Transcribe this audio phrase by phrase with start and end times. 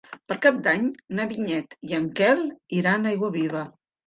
[0.29, 0.87] Per Cap d'Any
[1.19, 2.43] na Vinyet i en Quel
[2.79, 3.65] iran a Aiguaviva.